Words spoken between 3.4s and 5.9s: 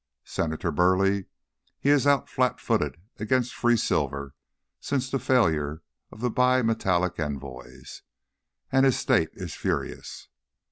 free silver since the failure